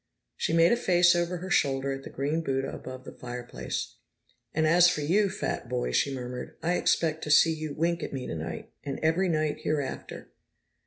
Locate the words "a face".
0.71-1.15